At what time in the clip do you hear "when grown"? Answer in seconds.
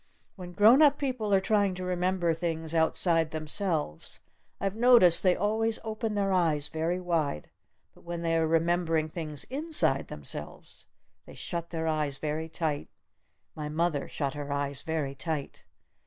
0.35-0.81